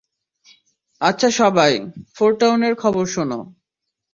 [1.01, 1.73] আচ্ছা সবাই,
[2.15, 3.39] ফোরটাউনের খবর শোনো।